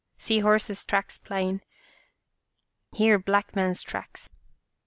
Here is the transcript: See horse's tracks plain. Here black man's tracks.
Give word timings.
See 0.17 0.39
horse's 0.39 0.83
tracks 0.83 1.19
plain. 1.19 1.61
Here 2.91 3.19
black 3.19 3.55
man's 3.55 3.83
tracks. 3.83 4.31